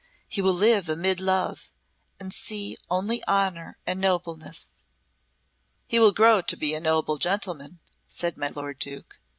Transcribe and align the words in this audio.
"He 0.27 0.41
will 0.41 0.55
live 0.55 0.89
amid 0.89 1.19
love 1.21 1.71
and 2.19 2.33
see 2.33 2.75
only 2.89 3.23
honour 3.27 3.77
and 3.85 4.01
nobleness." 4.01 4.81
"He 5.85 5.99
will 5.99 6.11
grow 6.11 6.41
to 6.41 6.57
be 6.57 6.73
a 6.73 6.79
noble 6.79 7.19
gentleman," 7.19 7.81
said 8.07 8.35
my 8.35 8.47
lord 8.47 8.79
Duke. 8.79 9.19